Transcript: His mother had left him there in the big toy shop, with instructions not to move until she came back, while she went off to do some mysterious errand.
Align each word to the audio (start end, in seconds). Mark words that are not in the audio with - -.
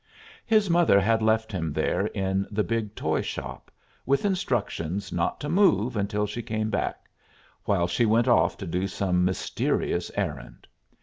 His 0.47 0.67
mother 0.67 0.99
had 0.99 1.21
left 1.21 1.51
him 1.51 1.71
there 1.73 2.07
in 2.07 2.47
the 2.49 2.63
big 2.63 2.95
toy 2.95 3.21
shop, 3.21 3.69
with 4.03 4.25
instructions 4.25 5.13
not 5.13 5.39
to 5.41 5.47
move 5.47 5.95
until 5.95 6.25
she 6.25 6.41
came 6.41 6.71
back, 6.71 7.07
while 7.65 7.85
she 7.85 8.07
went 8.07 8.27
off 8.27 8.57
to 8.57 8.65
do 8.65 8.87
some 8.87 9.23
mysterious 9.23 10.09
errand. 10.15 10.65